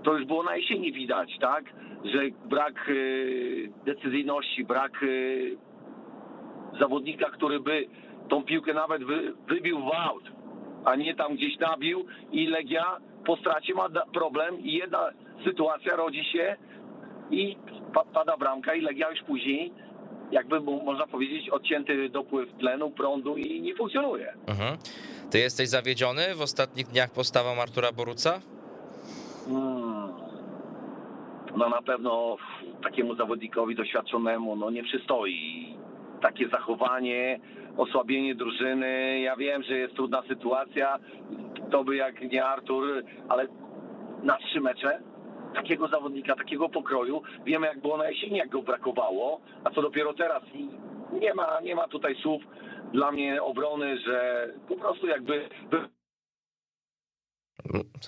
[0.03, 1.63] to już było na jesieni widać, tak?
[2.03, 5.57] Że brak y, decyzyjności, brak y,
[6.79, 7.87] zawodnika, który by
[8.29, 10.23] tą piłkę nawet wy, wybił w aut,
[10.85, 15.09] a nie tam gdzieś nabił i Legia po stracie ma problem i jedna
[15.43, 16.55] sytuacja rodzi się
[17.31, 17.57] i
[18.13, 19.73] pada bramka i Legia już później
[20.31, 24.33] jakby można powiedzieć odcięty dopływ tlenu, prądu i nie funkcjonuje.
[24.47, 24.77] Mhm.
[25.31, 28.39] Ty jesteś zawiedziony w ostatnich dniach postawą Artura Boruca?
[29.45, 30.11] Hmm.
[31.57, 32.37] No na pewno
[32.83, 35.75] takiemu zawodnikowi doświadczonemu no nie przystoi
[36.21, 37.39] takie zachowanie,
[37.77, 39.19] osłabienie drużyny.
[39.19, 40.99] Ja wiem, że jest trudna sytuacja,
[41.71, 43.47] to by jak nie Artur, ale
[44.23, 44.99] na trzy mecze
[45.55, 47.21] takiego zawodnika, takiego pokroju.
[47.45, 50.43] Wiemy, jak było na jesieni, jak go brakowało, a co dopiero teraz.
[50.53, 50.69] I
[51.19, 52.43] nie ma, nie ma tutaj słów
[52.93, 55.49] dla mnie obrony, że po prostu jakby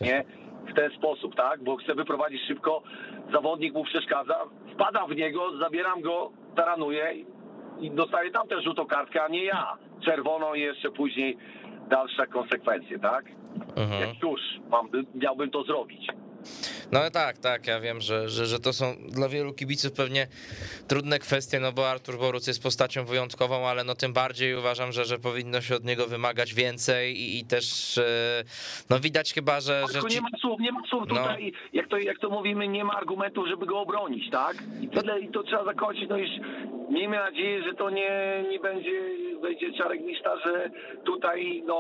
[0.02, 0.24] nie
[0.68, 1.64] w ten sposób, tak?
[1.64, 2.84] Bo chce wyprowadzić szybko,
[3.32, 7.14] zawodnik mu przeszkadza, wpada w niego, zabieram go, taranuję
[7.80, 9.78] i dostaję tam też żółtą kartkę, a nie ja.
[10.06, 11.38] Czerwoną i jeszcze później
[11.90, 13.26] dalsze konsekwencje, tak?
[13.76, 14.02] Mhm.
[14.02, 16.08] Jak już mam, miałbym to zrobić.
[16.94, 20.28] No tak, tak, ja wiem, że, że, że to są dla wielu kibiców pewnie
[20.88, 25.06] trudne kwestie, no bo Artur Boruc jest postacią wyjątkową, ale no tym bardziej uważam, że,
[25.06, 28.04] że powinno się od niego wymagać więcej i, i też e,
[28.90, 29.84] no widać chyba, że...
[29.94, 30.16] że ci...
[30.16, 31.16] Nie ma słów, nie ma słów no.
[31.16, 34.56] tutaj, jak to, jak to mówimy, nie ma argumentów, żeby go obronić, tak?
[34.82, 36.30] I tyle, i to trzeba zakończyć, no już
[36.90, 39.02] miejmy nadzieję, że to nie, nie będzie,
[39.42, 40.70] będzie czarek mistrza, że
[41.06, 41.78] tutaj no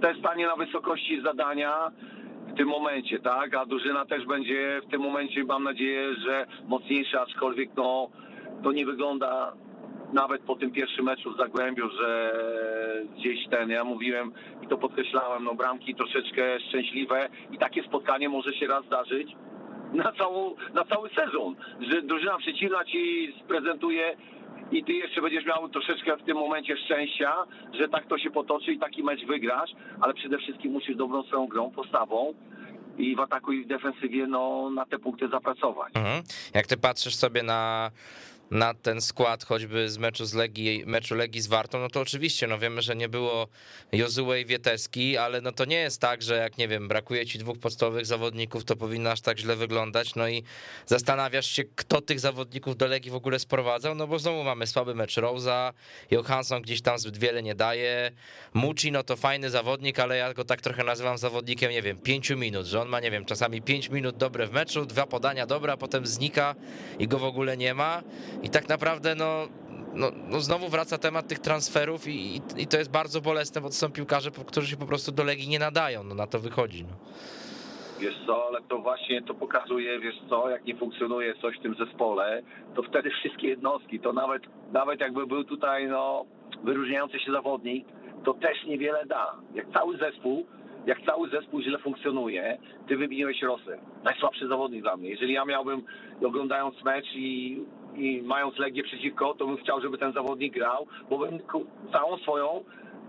[0.00, 1.92] też stanie na wysokości zadania,
[2.52, 3.54] w tym momencie, tak?
[3.54, 8.10] A drużyna też będzie w tym momencie, mam nadzieję, że mocniejsza, aczkolwiek no,
[8.62, 9.52] to nie wygląda
[10.12, 12.32] nawet po tym pierwszym meczu w Zagłębiu, że
[13.16, 18.52] gdzieś ten, ja mówiłem i to podkreślałem, no bramki troszeczkę szczęśliwe i takie spotkanie może
[18.52, 19.36] się raz zdarzyć
[19.92, 24.16] na, całą, na cały sezon, że drużyna przeciwna ci sprezentuje
[24.72, 27.34] i ty jeszcze będziesz miał troszeczkę w tym momencie szczęścia,
[27.72, 31.46] że tak to się potoczy i taki mecz wygrasz, ale przede wszystkim musisz dobrą swoją
[31.46, 32.34] grą, postawą
[32.98, 35.96] i w ataku i w defensywie no, na te punkty zapracować.
[35.96, 36.22] Mhm.
[36.54, 37.90] Jak ty patrzysz sobie na
[38.52, 42.46] na ten skład choćby z meczu z Legii, meczu Legii z Wartą, no to oczywiście,
[42.46, 43.48] no wiemy, że nie było
[43.92, 47.38] Jozue i Wieteski, ale no to nie jest tak, że jak nie wiem, brakuje ci
[47.38, 50.42] dwóch podstawowych zawodników, to powinno aż tak źle wyglądać, no i
[50.86, 54.94] zastanawiasz się, kto tych zawodników do Legii w ogóle sprowadzał, no bo znowu mamy słaby
[54.94, 55.72] mecz Rosa,
[56.10, 58.12] Johansson gdzieś tam zbyt wiele nie daje,
[58.54, 62.36] Muci, no to fajny zawodnik, ale ja go tak trochę nazywam zawodnikiem, nie wiem, pięciu
[62.36, 65.72] minut, że on ma, nie wiem, czasami pięć minut dobre w meczu, dwa podania dobre,
[65.72, 66.54] a potem znika
[66.98, 68.02] i go w ogóle nie ma
[68.42, 69.48] i tak naprawdę, no,
[69.94, 73.74] no, no znowu wraca temat tych transferów i, i, to jest bardzo bolesne, bo to
[73.74, 76.84] są piłkarze, którzy się po prostu do Legii nie nadają, no na to wychodzi.
[76.84, 76.96] No.
[78.00, 81.74] Wiesz co, ale to właśnie to pokazuje, wiesz co, jak nie funkcjonuje coś w tym
[81.74, 82.42] zespole,
[82.74, 86.24] to wtedy wszystkie jednostki, to nawet, nawet jakby był tutaj no,
[86.64, 87.86] wyróżniający się zawodnik,
[88.24, 89.34] to też niewiele da.
[89.54, 90.46] Jak cały zespół,
[90.86, 93.78] jak cały zespół źle funkcjonuje, ty wymieniłeś Rosę.
[94.04, 95.10] Najsłabszy zawodnik dla mnie.
[95.10, 95.82] Jeżeli ja miałbym,
[96.22, 97.60] oglądając mecz i
[97.96, 101.38] i mając Legię przeciwko, to bym chciał, żeby ten zawodnik grał, bo bym
[101.92, 102.64] całą swoją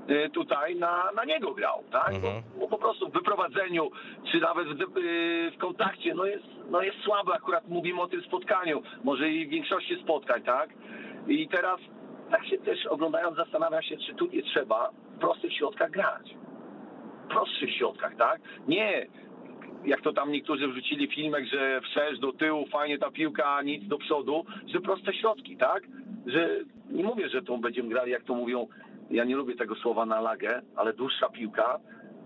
[0.09, 2.13] y, tutaj na, na niego grał, tak?
[2.13, 2.43] Mhm.
[2.53, 3.91] Bo, bo, po prostu w wyprowadzeniu,
[4.31, 8.21] czy nawet w, y, w, kontakcie, no jest, no jest słaby, akurat mówimy o tym
[8.21, 10.69] spotkaniu, może i w większości spotkań, tak?
[11.27, 11.79] I teraz
[12.31, 16.35] tak się też oglądając zastanawiam się, czy tu nie trzeba w prostych środkach grać.
[17.33, 18.41] Prostszych środkach, tak?
[18.67, 19.07] Nie
[19.85, 23.97] jak to tam niektórzy wrzucili filmek, że wszerz do tyłu, fajnie ta piłka, nic do
[23.97, 25.83] przodu, że proste środki, tak?
[26.25, 26.49] Że
[26.89, 28.67] nie mówię, że to będziemy grali, jak to mówią,
[29.11, 31.79] ja nie lubię tego słowa na lagę, ale dłuższa piłka,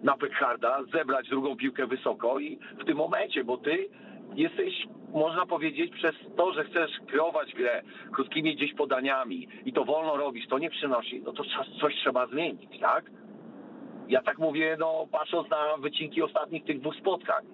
[0.03, 3.89] na Pekharda, zebrać drugą piłkę wysoko i w tym momencie, bo ty
[4.35, 7.81] jesteś, można powiedzieć, przez to, że chcesz kreować grę
[8.13, 11.43] krótkimi gdzieś podaniami i to wolno robisz, to nie przynosi, no to
[11.81, 13.05] coś trzeba zmienić, tak?
[14.07, 17.45] Ja tak mówię, no patrząc na wycinki ostatnich tych dwóch spotkań.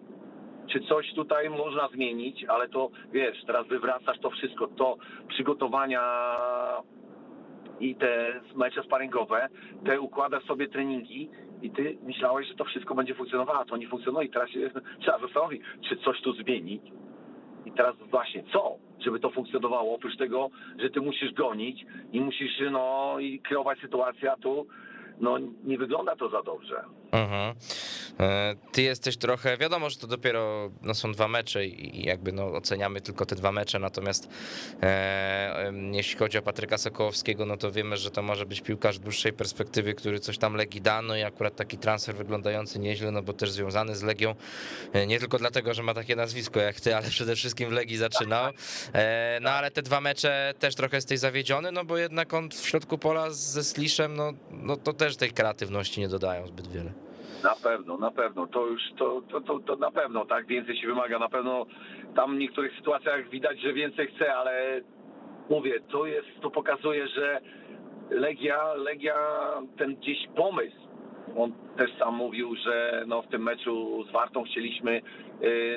[0.68, 6.02] Czy coś tutaj można zmienić, ale to wiesz, teraz wywracasz to wszystko, to przygotowania
[7.80, 9.50] i te mecze sparingowe,
[9.86, 11.30] te układasz sobie treningi
[11.62, 14.28] i ty myślałeś, że to wszystko będzie funkcjonowało, a to nie funkcjonuje.
[14.28, 14.70] I teraz się
[15.02, 16.82] trzeba zastanowić, czy coś tu zmienić.
[17.66, 22.62] I teraz właśnie co, żeby to funkcjonowało, oprócz tego, że ty musisz gonić i musisz
[22.72, 24.68] no i kreować sytuację, a tu
[25.24, 26.84] no nie wygląda to za dobrze.
[27.14, 27.56] Mhm.
[28.20, 32.46] E, Ty jesteś trochę, wiadomo, że to dopiero no, są dwa mecze i jakby no,
[32.46, 34.30] oceniamy tylko te dwa mecze, natomiast
[34.84, 39.34] e, jeśli chodzi o Patryka Sokołowskiego, no to wiemy, że to może być piłkarz dłuższej
[39.34, 43.34] perspektywy, który coś tam Legii da, no i akurat taki transfer wyglądający nieźle, no bo
[43.34, 44.36] też związany z Legią,
[44.94, 47.98] e, nie tylko dlatego, że ma takie nazwisko jak ty, ale przede wszystkim w Legii
[47.98, 48.52] zaczynał,
[48.94, 52.68] e, no ale te dwa mecze też trochę jesteś zawiedziony, no bo jednak on w
[52.68, 57.03] środku pola ze Sliszem, no, no to też tej kreatywności nie dodają zbyt wiele.
[57.44, 58.48] Na pewno, na pewno.
[58.48, 60.46] To już, to, to, to, to na pewno, tak?
[60.46, 61.20] Więcej się wymaga.
[61.20, 61.66] Na pewno
[62.16, 64.82] tam w niektórych sytuacjach widać, że więcej chce, ale
[65.50, 67.42] mówię, to jest, to pokazuje, że
[68.10, 69.16] Legia, Legia,
[69.78, 70.78] ten gdzieś pomysł,
[71.38, 75.02] on też sam mówił, że no w tym meczu z Wartą chcieliśmy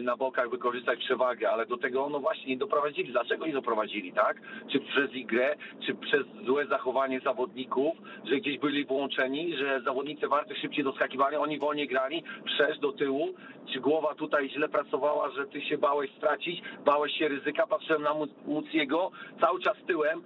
[0.02, 3.12] na bokach wykorzystać przewagę, ale do tego no właśnie nie doprowadzili.
[3.12, 4.37] Dlaczego nie doprowadzili, tak?
[4.72, 10.29] Czy przez ich grę, czy przez złe zachowanie zawodników, że gdzieś byli włączeni, że zawodnicy
[10.29, 13.35] Warty szybciej doskakiwali, oni wolniej grali, przesz do tyłu,
[13.72, 18.14] czy głowa tutaj źle pracowała, że ty się bałeś stracić, bałeś się ryzyka, patrzyłem na
[18.14, 20.22] Mu- Muciego, cały czas tyłem,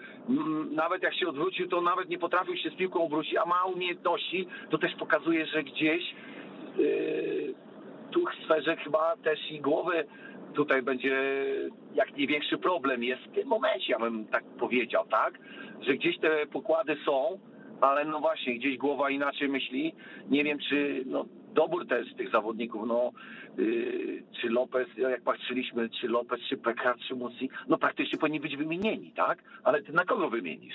[0.71, 4.47] nawet jak się odwrócił, to nawet nie potrafił się z piłką obrócić, a ma umiejętności,
[4.71, 6.15] to też pokazuje, że gdzieś
[6.79, 7.55] yy,
[8.13, 10.05] tu w sferze chyba też i głowy
[10.55, 11.45] tutaj będzie
[11.95, 15.39] jak największy problem jest w tym momencie, ja bym tak powiedział, tak?
[15.81, 17.39] Że gdzieś te pokłady są,
[17.81, 19.95] ale no właśnie, gdzieś głowa inaczej myśli.
[20.31, 23.11] Nie wiem, czy no, dobór też tych zawodników, no
[24.41, 29.13] czy Lopez, jak patrzyliśmy, czy Lopez, czy Pekar, czy Musi, no praktycznie powinni być wymienieni,
[29.13, 29.39] tak?
[29.65, 30.75] Ale ty na kogo wymienisz?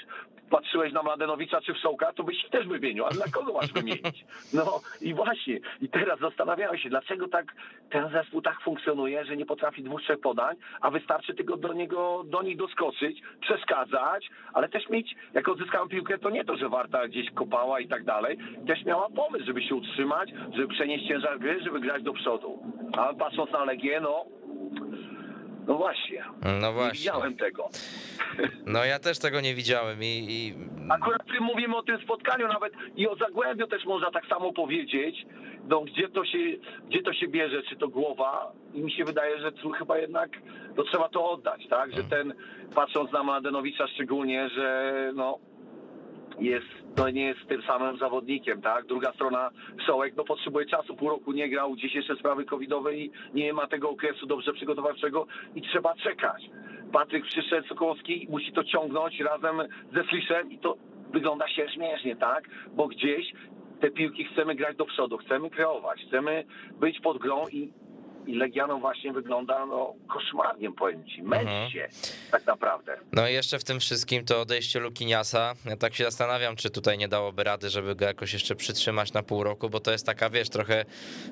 [0.49, 4.25] Patrzyłeś na Mladenowicza czy Wszołka, to byś też wymienił, ale na kogo masz wymienić?
[4.53, 7.45] No i właśnie, i teraz zastanawiałem się, dlaczego tak
[7.89, 12.23] ten zespół tak funkcjonuje, że nie potrafi dwóch, trzech podań, a wystarczy tylko do niego,
[12.25, 17.07] do nich doskoczyć, przeszkadzać, ale też mieć, jak odzyskałem piłkę, to nie to, że Warta
[17.07, 21.63] gdzieś kopała i tak dalej, też miała pomysł, żeby się utrzymać, żeby przenieść ciężar gry,
[21.63, 22.59] żeby grać do przodu.
[22.97, 24.25] A patrząc na Legię, no,
[25.67, 26.23] no właśnie,
[26.61, 26.99] No nie właśnie.
[26.99, 27.69] widziałem tego.
[28.65, 30.53] No ja też tego nie widziałem i, i
[30.91, 34.53] Akurat w tym mówimy o tym spotkaniu nawet i o Zagłębiu też można tak samo
[34.53, 35.25] powiedzieć,
[35.69, 36.37] no gdzie to się,
[36.89, 38.51] gdzie to się bierze, czy to głowa?
[38.73, 40.29] I mi się wydaje, że tu chyba jednak
[40.75, 42.33] to trzeba to oddać, tak, że ten,
[42.75, 45.39] patrząc na Mladenowicza szczególnie, że no
[46.39, 48.85] jest, no nie jest tym samym zawodnikiem, tak?
[48.85, 49.49] Druga strona
[49.85, 53.67] Sołek, no potrzebuje czasu, pół roku nie grał, gdzieś jeszcze sprawy covidowe i nie ma
[53.67, 56.49] tego okresu dobrze przygotowawczego i trzeba czekać.
[56.91, 59.61] Patryk przyszedł Sokołowski, musi to ciągnąć razem
[59.93, 60.77] ze Sliszem i to
[61.13, 62.49] wygląda się śmiesznie, tak?
[62.75, 63.33] Bo gdzieś
[63.79, 66.43] te piłki chcemy grać do przodu, chcemy kreować, chcemy
[66.79, 67.73] być pod grą i,
[68.27, 71.71] i Legianą właśnie wygląda no koszmarnie, powiem ci, męcz Mhm.
[71.71, 71.87] się
[72.31, 72.97] tak naprawdę.
[73.11, 75.53] No i jeszcze w tym wszystkim to odejście Lukiniasa.
[75.65, 79.23] Ja tak się zastanawiam, czy tutaj nie dałoby rady, żeby go jakoś jeszcze przytrzymać na
[79.23, 80.85] pół roku, bo to jest taka, wiesz, trochę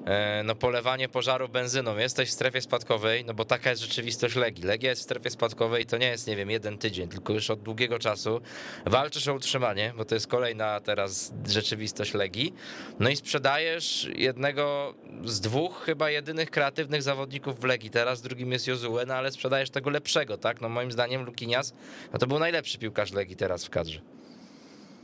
[0.05, 1.97] e, no polewanie pożaru benzyną.
[1.97, 4.63] Jesteś w strefie spadkowej, no bo taka jest rzeczywistość Legii.
[4.63, 7.49] Legia jest w strefie spadkowej i to nie jest, nie wiem, jeden tydzień, tylko już
[7.49, 8.41] od długiego czasu.
[8.85, 12.53] Walczysz o utrzymanie, bo to jest kolejna teraz rzeczywistość Legii.
[12.99, 14.93] No i sprzedajesz jednego
[15.25, 19.69] z dwóch chyba jedynych kreatywnych zawodników w Legii teraz, drugim jest Jozue, no ale sprzedajesz
[19.69, 20.61] tego lepszego, tak?
[20.61, 21.73] No moim zdaniem Lukinias,
[22.13, 23.99] no to był najlepszy piłkarz Legii teraz w kadrze.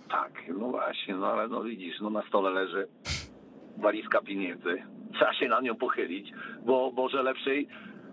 [0.10, 2.88] Tak, no właśnie, no ale no widzisz, no na stole leży
[3.78, 4.84] walizka pieniędzy.
[5.13, 6.32] Trzeba się na nią pochylić,
[6.65, 7.68] bo może lepszej,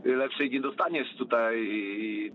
[0.05, 1.57] lepszej nie dostaniesz tutaj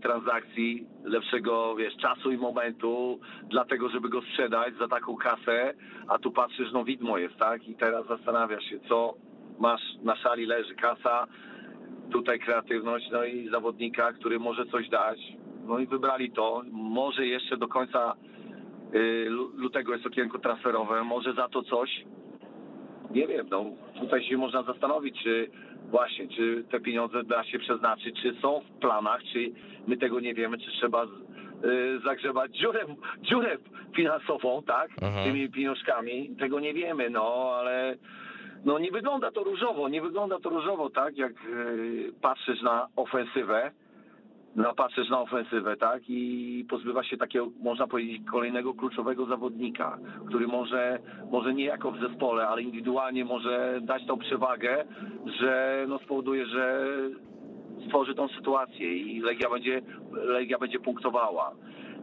[0.02, 5.74] transakcji, lepszego wiesz, czasu i momentu dla tego, żeby go sprzedać za taką kasę,
[6.08, 7.68] a tu patrzysz, no widmo jest, tak?
[7.68, 9.14] I teraz zastanawiasz się, co
[9.62, 11.28] masz na szali leży kasa,
[12.12, 15.20] tutaj kreatywność, no i zawodnika, który może coś dać.
[15.68, 16.62] No i wybrali to.
[16.72, 18.16] Może jeszcze do końca
[18.96, 22.04] y, lu- lutego jest okienko transferowe, może za to coś.
[23.12, 23.66] Nie wiem, no
[24.00, 25.50] tutaj się można zastanowić, czy
[25.90, 29.52] właśnie, czy te pieniądze da się przeznaczyć, czy są w planach, czy
[29.88, 31.08] my tego nie wiemy, czy trzeba y,
[32.06, 32.86] zagrzebać dziurę,
[33.22, 33.58] dziurę
[33.96, 35.26] finansową, tak, Mhm.
[35.26, 36.36] tymi pieniążkami.
[36.40, 37.96] Tego nie wiemy, no, ale
[38.66, 43.72] no nie wygląda to różowo, nie wygląda to różowo, tak, jak yy, patrzysz na ofensywę,
[44.56, 49.98] no patrzysz na ofensywę, tak, i pozbywa się takiego, można powiedzieć, kolejnego kluczowego zawodnika,
[50.28, 51.00] który może,
[51.32, 54.86] może nie jako w zespole, ale indywidualnie może dać tą przewagę,
[55.40, 56.86] że no spowoduje, że
[57.88, 61.52] stworzy tą sytuację i Legia będzie, Legia będzie punktowała.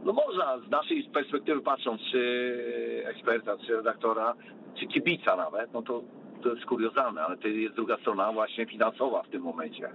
[0.04, 4.34] No można z naszej perspektywy patrząc, czy eksperta, czy redaktora,
[4.80, 6.02] czy kibica nawet, no to
[6.42, 9.88] to jest kuriozalne, ale to jest druga strona właśnie finansowa w tym momencie.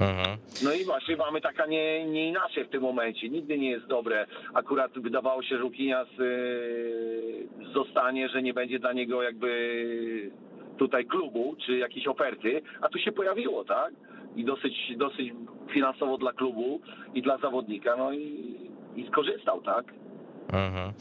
[0.00, 0.36] Mhm.
[0.64, 3.28] No i właśnie mamy taka nie, nie inaczej w tym momencie.
[3.28, 4.26] Nigdy nie jest dobre.
[4.54, 10.30] Akurat wydawało się, że Łukinias yy, zostanie, że nie będzie dla niego jakby
[10.78, 13.92] tutaj klubu czy jakiejś oferty, a tu się pojawiło, tak?
[14.36, 15.32] I dosyć, dosyć
[15.70, 16.80] finansowo dla klubu
[17.14, 18.56] i dla zawodnika, no i,
[18.96, 19.84] i skorzystał, tak?
[20.52, 20.92] Mhm.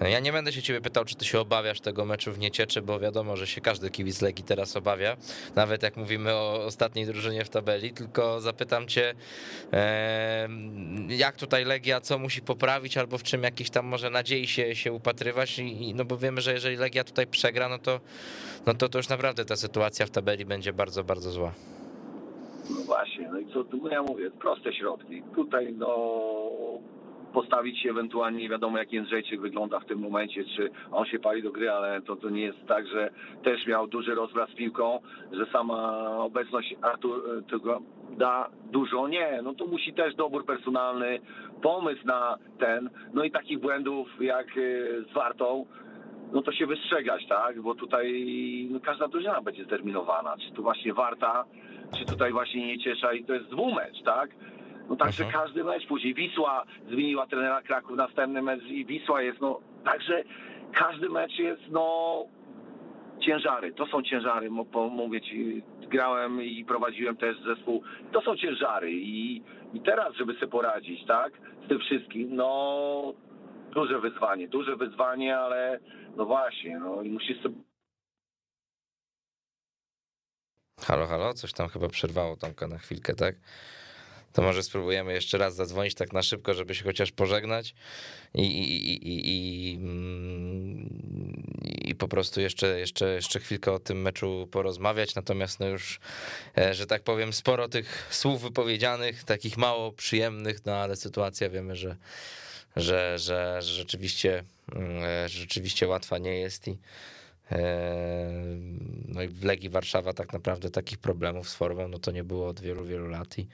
[0.00, 3.00] Ja nie będę się ciebie pytał, czy ty się obawiasz tego meczu w Niecieczy, bo
[3.00, 5.16] wiadomo, że się każdy kibic Legii teraz obawia,
[5.56, 9.14] nawet jak mówimy o ostatniej drużynie w tabeli, tylko zapytam cię,
[11.08, 14.92] jak tutaj Legia, co musi poprawić, albo w czym jakiś tam może nadziei się, się
[14.92, 18.00] upatrywać, I, no bo wiemy, że jeżeli Legia tutaj przegra, no to,
[18.66, 21.52] no to, to już naprawdę ta sytuacja w tabeli będzie bardzo, bardzo zła.
[22.70, 25.22] No właśnie, no i co, no ja mówię, proste środki.
[25.34, 25.88] Tutaj no
[27.38, 31.42] postawić się ewentualnie, nie wiadomo jak Jędrzejczyk wygląda w tym momencie, czy on się pali
[31.42, 33.10] do gry, ale to, to nie jest tak, że
[33.42, 35.00] też miał duży rozbraz z piłką,
[35.32, 39.08] że sama obecność Artur tego da dużo.
[39.08, 41.20] Nie, no to musi też dobór personalny,
[41.62, 44.46] pomysł na ten, no i takich błędów jak
[45.10, 45.66] z Wartą,
[46.32, 48.06] no to się wystrzegać, tak, bo tutaj
[48.70, 51.44] no, każda drużyna będzie zdeterminowana, czy tu właśnie Warta,
[51.98, 54.30] czy tutaj właśnie nie ciesza i to jest dwumecz, tak?
[54.88, 55.44] No także Mhm.
[55.44, 56.14] każdy mecz później.
[56.14, 60.24] Wisła zmieniła trenera Kraków, następny mecz i Wisła jest, no także
[60.72, 62.24] każdy mecz jest, no
[63.20, 64.50] ciężary, to są ciężary,
[64.90, 69.42] mówię ci, grałem i prowadziłem też zespół, to są ciężary i,
[69.74, 71.32] i teraz, żeby sobie poradzić, tak,
[71.64, 73.14] z tym wszystkim, no
[73.74, 75.80] duże wyzwanie, duże wyzwanie, ale
[76.16, 77.54] no właśnie, no i musisz sobie
[80.80, 83.34] Halo, halo, coś tam chyba przerwało Tomka na chwilkę, tak?
[84.32, 87.74] To może spróbujemy jeszcze raz zadzwonić tak na szybko, żeby się chociaż pożegnać
[88.34, 91.38] i, i, i, i, i, mm,
[91.98, 95.14] po prostu jeszcze, jeszcze, jeszcze chwilkę o tym meczu porozmawiać.
[95.14, 96.00] Natomiast no już,
[96.58, 101.76] e, że tak powiem, sporo tych słów wypowiedzianych, takich mało przyjemnych, no ale sytuacja wiemy,
[101.76, 101.96] że,
[102.76, 106.78] że, że, że rzeczywiście, mm, e, rzeczywiście łatwa nie jest i
[107.52, 107.58] e,
[109.08, 112.48] no i w Legii Warszawa tak naprawdę takich problemów z formą, no to nie było
[112.48, 113.48] od wielu, wielu lat i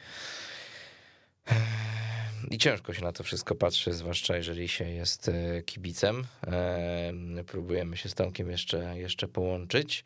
[2.50, 6.24] i ciężko się na to wszystko patrzy, zwłaszcza jeżeli się jest e, kibicem.
[6.46, 7.12] E,
[7.46, 10.04] Próbujemy się z Tomkiem jeszcze, jeszcze połączyć.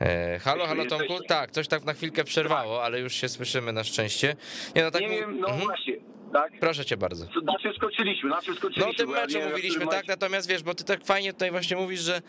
[0.00, 1.20] E, Halo, halo Tomku.
[1.28, 4.36] Tak, coś tak na chwilkę przerwało, ale już się słyszymy na szczęście.
[4.76, 5.66] Nie, no tak nie wiem, no Mhm.
[5.66, 5.94] właśnie,
[6.32, 6.52] tak?
[6.60, 7.24] Proszę cię bardzo.
[7.42, 8.84] Na czym skoczyliśmy, na czym skoczyliśmy?
[8.84, 11.50] No o tym ja meczu w mówiliśmy, tak, natomiast wiesz, bo ty tak fajnie tutaj
[11.50, 12.22] właśnie mówisz, że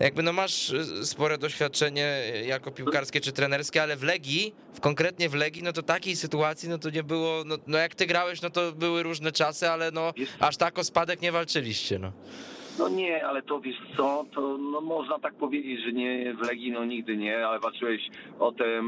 [0.00, 5.28] jakby no masz y, spore doświadczenie jako piłkarskie czy trenerskie, ale w Legii, w konkretnie
[5.28, 8.42] w Legii, no to takiej sytuacji, no to nie było, no, no jak ty grałeś,
[8.42, 12.12] no to były różne czasy, ale no aż tak o spadek nie walczyliście, no.
[12.78, 16.72] No nie, ale to wiesz co, to no można tak powiedzieć, że nie w Legii,
[16.72, 18.82] no nigdy nie, ale walczyłeś o te e,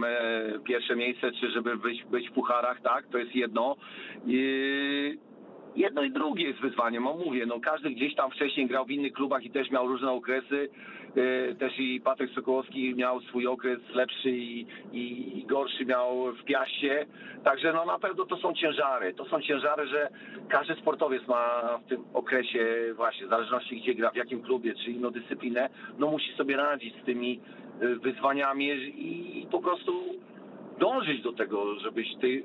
[0.65, 3.77] pierwsze miejsce, czy żeby być, być w pucharach, tak, to jest jedno.
[4.27, 5.19] I
[5.77, 9.13] jedno i drugie jest wyzwaniem, no mówię, no każdy gdzieś tam wcześniej grał w innych
[9.13, 10.69] klubach i też miał różne okresy,
[11.17, 16.45] E, też i Patryk Sokołowski miał swój okres lepszy i, i, i gorszy miał w
[16.45, 17.07] Piaście,
[17.45, 20.09] także no na pewno to są ciężary, to są ciężary, że
[20.49, 24.91] każdy sportowiec ma w tym okresie właśnie, w zależności gdzie gra, w jakim klubie, czy
[24.91, 27.41] inną dyscyplinę, no musi sobie radzić z tymi
[27.83, 29.93] y, wyzwaniami i, po prostu
[30.79, 32.43] dążyć do tego, żebyś ty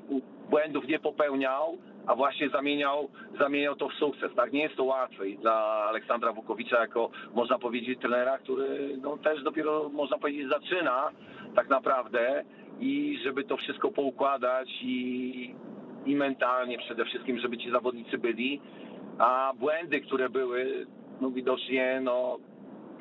[0.50, 4.34] błędów nie popełniał, a właśnie zamieniał, zamieniał to w sukces.
[4.36, 5.54] Tak, nie jest to łatwe i dla
[5.88, 11.10] Aleksandra Wukowicza jako, można powiedzieć, trenera, który no, też dopiero, można powiedzieć, zaczyna
[11.54, 12.44] tak naprawdę
[12.80, 15.54] i żeby to wszystko poukładać i,
[16.06, 18.60] i mentalnie przede wszystkim, żeby ci zawodnicy byli,
[19.18, 20.86] a błędy, które były,
[21.20, 22.38] no widocznie, no,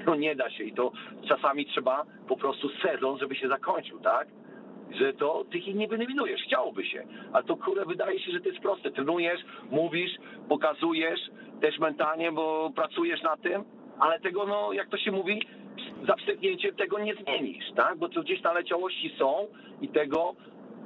[0.05, 0.91] no nie da się i to
[1.27, 4.27] czasami trzeba po prostu sezon, żeby się zakończył, tak?
[4.99, 8.49] Że to tych ich nie wyeliminujesz, chciałoby się, ale to kurde wydaje się, że to
[8.49, 8.91] jest proste.
[8.91, 10.11] Trenujesz, mówisz,
[10.49, 11.19] pokazujesz
[11.61, 13.63] też mentalnie, bo pracujesz na tym,
[13.99, 15.41] ale tego, no jak to się mówi,
[16.07, 17.97] za wstępnięciem tego nie zmienisz, tak?
[17.97, 19.47] Bo to gdzieś naleciałości są
[19.81, 20.35] i tego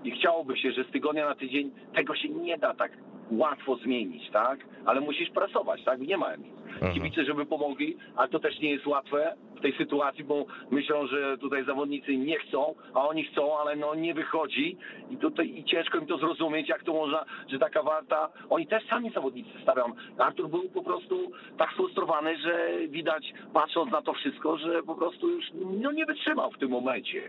[0.03, 2.91] i chciałoby się, że z tygodnia na tydzień tego się nie da tak
[3.32, 4.59] łatwo zmienić, tak?
[4.86, 5.99] Ale musisz pracować, tak?
[5.99, 6.55] Nie ma nic.
[6.93, 11.38] Kibice, żeby pomogli, ale to też nie jest łatwe w tej sytuacji, bo myślą, że
[11.38, 14.78] tutaj zawodnicy nie chcą, a oni chcą, ale no nie wychodzi
[15.09, 18.88] i tutaj i ciężko im to zrozumieć, jak to można, że taka warta, oni też
[18.88, 19.93] sami zawodnicy stawiam.
[20.17, 25.30] Artur był po prostu tak sfrustrowany, że widać, patrząc na to wszystko, że po prostu
[25.30, 25.45] już
[25.82, 27.21] no, nie wytrzymał w tym momencie.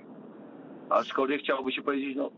[0.91, 2.31] Aczkolwiek chciałoby się powiedzieć, no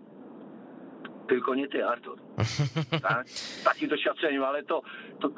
[1.29, 2.19] tylko nie ty, Artur.
[3.03, 3.29] Tak?
[3.29, 4.83] W takim doświadczeniu, ale to,
[5.21, 5.31] to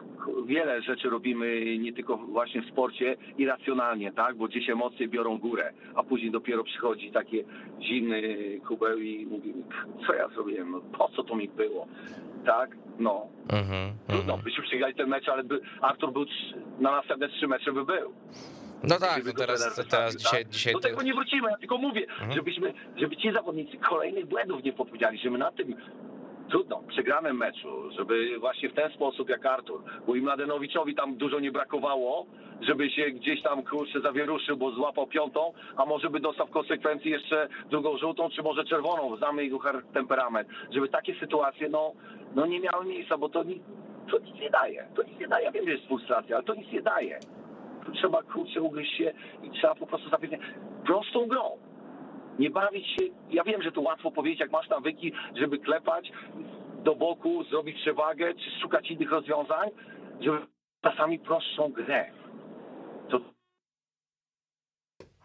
[0.46, 4.36] wiele rzeczy robimy nie tylko właśnie w sporcie irracjonalnie, tak?
[4.36, 7.44] Bo gdzieś emocje biorą górę, a później dopiero przychodzi takie
[7.80, 8.22] zimny
[8.68, 9.54] kubeł i mówi,
[10.06, 11.86] co ja zrobiłem, no po co to mi było,
[12.46, 12.76] tak?
[12.98, 14.42] No, Mhm, trudno, mhm.
[14.42, 16.24] byśmy przegrali ten mecz, ale by Artur był
[16.80, 18.12] na następne trzy mecze by był.
[18.82, 21.78] No tak, no teraz, trener teraz wystawił, dzisiaj, dzisiaj Do tego nie wrócimy, ja tylko
[21.78, 22.32] mówię, Mhm.
[22.32, 25.76] żebyśmy, żeby ci zawodnicy kolejnych błędów nie popełniali, żeby na tym
[26.50, 31.40] trudno, przegranym meczu, żeby właśnie w ten sposób jak Artur, bo i Mladenowiczowi tam dużo
[31.40, 32.26] nie brakowało,
[32.60, 37.10] żeby się gdzieś tam kurczę zawieruszył, bo złapał piątą, a może by dostał w konsekwencji
[37.10, 39.58] jeszcze drugą żółtą, czy może czerwoną, znamy jego
[39.94, 41.92] temperament, żeby takie sytuacje, no,
[42.34, 43.62] no nie miały miejsca, bo to, ni-
[44.10, 46.54] to nic nie daje, to nic nie daje, ja wiem, że jest frustracja, ale to
[46.54, 47.18] nic nie daje.
[47.94, 49.12] Trzeba kurczę ugryźć się
[49.42, 50.40] i trzeba po prostu zapewnić
[50.86, 51.58] prostą grą.
[52.38, 56.12] Nie bawić się, ja wiem, że to łatwo powiedzieć, jak masz nawyki, żeby klepać
[56.84, 59.70] do boku, zrobić przewagę, czy szukać innych rozwiązań,
[60.20, 60.38] żeby
[60.82, 62.10] czasami prostszą grę.
[63.10, 63.20] To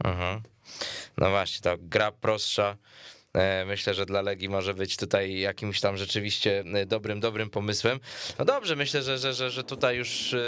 [0.04, 0.42] Mhm.
[1.18, 2.76] No właśnie, ta gra prostsza.
[3.36, 8.00] E, Myślę, że dla Legii może być tutaj jakimś tam rzeczywiście e, dobrym, dobrym pomysłem.
[8.40, 10.34] No dobrze, myślę, że, że, że, że tutaj już.
[10.34, 10.40] e,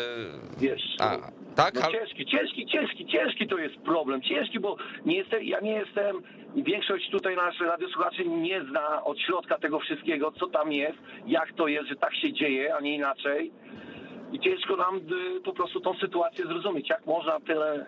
[0.57, 1.17] wiesz, A,
[1.55, 1.73] tak?
[1.75, 4.21] no ciężki, ciężki, ciężki, ciężki to jest problem.
[4.21, 6.21] Ciężki, bo nie jestem, ja nie jestem,
[6.55, 11.67] większość tutaj naszych radiosłuchaczy nie zna od środka tego wszystkiego, co tam jest, jak to
[11.67, 13.51] jest, że tak się dzieje, a nie inaczej.
[14.31, 17.85] I ciężko nam y, po prostu tą sytuację zrozumieć, jak można tyle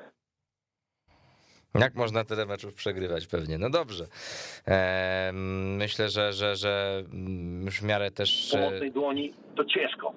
[1.80, 3.58] Jak można tyle meczów przegrywać pewnie?
[3.58, 4.08] No dobrze.
[5.78, 7.04] Myślę, że, że, że
[7.66, 8.50] już w miarę też.
[8.52, 10.14] pomocnej dłoni, to ciężko.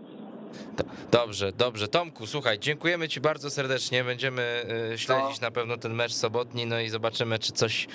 [1.11, 1.89] Dobrze, dobrze.
[1.89, 4.05] Tomku, słuchaj, dziękujemy Ci bardzo serdecznie.
[4.05, 7.87] Będziemy e, śledzić na pewno ten mecz sobotni, no i zobaczymy, czy coś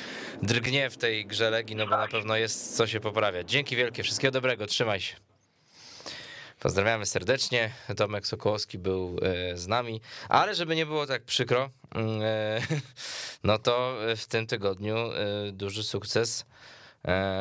[0.43, 3.49] drgnie w tej grze Legii, no bo na pewno jest co się poprawiać.
[3.49, 5.15] Dzięki wielkie, wszystkiego dobrego, trzymaj się.
[6.59, 7.71] Pozdrawiamy serdecznie.
[7.97, 12.61] Tomek Sokołowski był e, z nami, ale żeby nie było tak przykro, mm, e,
[13.43, 16.45] no to w tym tygodniu e, duży sukces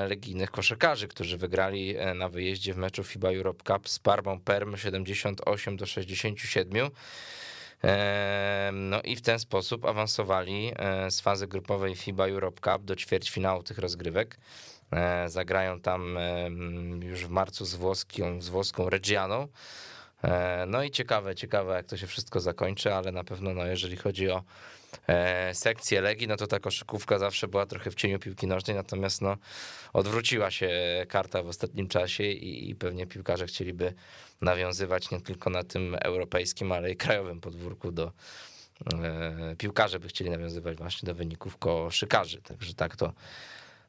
[0.08, 5.76] legijnych koszykarzy, którzy wygrali na wyjeździe w meczu FIBA Europe Cup z Parmą Perm 78
[5.76, 6.90] do 67.
[7.84, 10.72] E, No i w ten sposób awansowali
[11.10, 14.36] z fazy grupowej FIBA Europe Cup do ćwierćfinału tych rozgrywek.
[14.92, 16.48] E, Zagrają tam e,
[17.00, 19.48] już w marcu z, włoską, z włoską Reggianą.
[20.24, 23.96] E, No i ciekawe, ciekawe jak to się wszystko zakończy, ale na pewno no, jeżeli
[23.96, 24.42] chodzi o
[25.52, 29.36] sekcję Legii, no to ta koszykówka zawsze była trochę w cieniu piłki nożnej, natomiast no,
[29.92, 30.70] odwróciła się
[31.08, 33.94] karta w ostatnim czasie i, i pewnie piłkarze chcieliby
[34.40, 38.12] nawiązywać nie tylko na tym europejskim, ale i krajowym podwórku do
[39.58, 43.12] piłkarze by chcieli nawiązywać właśnie do wyników koszykarzy, także tak to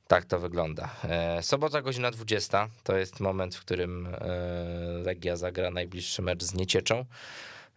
[0.07, 0.89] tak to wygląda.
[1.03, 2.69] E, Sobota, godzina 20.
[2.83, 4.19] To jest moment, w którym e,
[5.03, 7.05] Legia zagra najbliższy mecz z Niecieczą.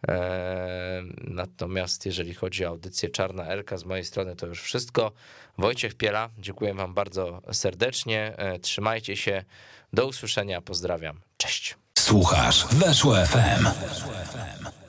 [0.08, 5.12] E, Natomiast jeżeli chodzi o audycję Czarna Elka z mojej strony, to już wszystko.
[5.58, 8.36] Wojciech Piela, dziękuję Wam bardzo serdecznie.
[8.62, 9.44] Trzymajcie się.
[9.92, 10.60] Do usłyszenia.
[10.60, 11.20] Pozdrawiam.
[11.36, 11.76] Cześć.
[11.98, 13.64] Słuchasz Weszło FM.
[13.64, 14.79] Weszło FM.